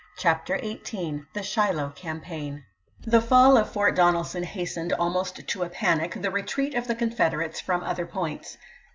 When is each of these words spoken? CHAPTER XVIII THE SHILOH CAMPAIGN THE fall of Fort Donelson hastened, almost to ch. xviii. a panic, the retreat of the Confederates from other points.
CHAPTER 0.17 0.57
XVIII 0.57 1.25
THE 1.33 1.43
SHILOH 1.43 1.91
CAMPAIGN 1.95 2.63
THE 3.01 3.21
fall 3.21 3.55
of 3.55 3.71
Fort 3.71 3.95
Donelson 3.95 4.41
hastened, 4.41 4.93
almost 4.93 5.35
to 5.35 5.43
ch. 5.43 5.51
xviii. 5.53 5.67
a 5.67 5.69
panic, 5.69 6.21
the 6.23 6.31
retreat 6.31 6.73
of 6.73 6.87
the 6.87 6.95
Confederates 6.95 7.61
from 7.61 7.83
other 7.83 8.07
points. 8.07 8.57